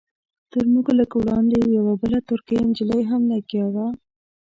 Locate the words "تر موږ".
0.51-0.85